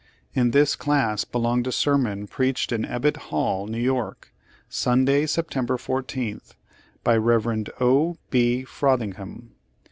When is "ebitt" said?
2.85-3.17